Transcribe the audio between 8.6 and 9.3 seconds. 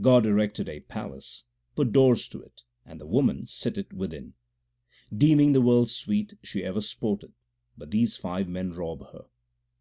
rob her.